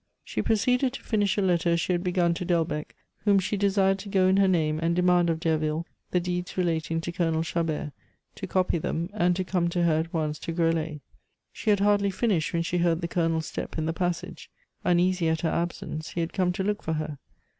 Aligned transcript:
She 0.23 0.41
proceeded 0.41 0.93
to 0.93 1.03
finish 1.03 1.37
a 1.37 1.43
letter 1.43 1.77
she 1.77 1.93
had 1.93 2.03
begun 2.03 2.33
to 2.33 2.43
Delbecq, 2.43 2.95
whom 3.19 3.37
she 3.37 3.55
desired 3.55 3.99
to 3.99 4.09
go 4.09 4.27
in 4.27 4.37
her 4.37 4.47
name 4.47 4.79
and 4.79 4.95
demand 4.95 5.29
of 5.29 5.39
Derville 5.39 5.85
the 6.09 6.19
deeds 6.19 6.57
relating 6.57 7.01
to 7.01 7.11
Colonel 7.11 7.43
Chabert, 7.43 7.91
to 8.33 8.47
copy 8.47 8.79
them, 8.79 9.11
and 9.13 9.35
to 9.35 9.43
come 9.43 9.67
to 9.69 9.83
her 9.83 9.99
at 9.99 10.11
once 10.11 10.39
to 10.39 10.53
Groslay. 10.53 11.01
She 11.53 11.69
had 11.69 11.81
hardly 11.81 12.09
finished 12.09 12.51
when 12.51 12.63
she 12.63 12.79
heard 12.79 13.01
the 13.01 13.07
Colonel's 13.07 13.45
step 13.45 13.77
in 13.77 13.85
the 13.85 13.93
passage; 13.93 14.49
uneasy 14.83 15.29
at 15.29 15.41
her 15.41 15.49
absence, 15.51 16.09
he 16.09 16.21
had 16.21 16.33
come 16.33 16.51
to 16.53 16.63
look 16.63 16.81
for 16.81 16.93
her. 16.93 17.19